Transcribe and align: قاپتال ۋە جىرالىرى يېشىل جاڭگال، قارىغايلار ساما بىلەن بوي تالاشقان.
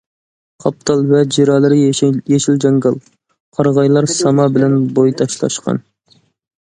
قاپتال 0.63 1.03
ۋە 1.11 1.19
جىرالىرى 1.35 1.77
يېشىل 1.81 2.57
جاڭگال، 2.65 2.97
قارىغايلار 3.59 4.09
ساما 4.17 4.49
بىلەن 4.57 4.77
بوي 4.97 5.15
تالاشقان. 5.21 5.85